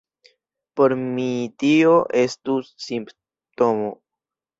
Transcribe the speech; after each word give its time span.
Por 0.79 0.93
mi 1.01 1.27
tio 1.63 1.91
estus 2.21 2.71
simptomo! 2.87 3.93